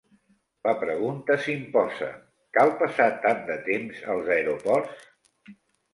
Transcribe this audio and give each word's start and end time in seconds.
La 0.67 0.71
pregunta 0.83 1.35
s'imposa: 1.43 2.09
cal 2.59 2.73
passar 2.81 3.07
tant 3.27 3.45
de 3.51 3.59
temps 3.71 4.03
als 4.15 4.33
aeroports? 4.39 5.09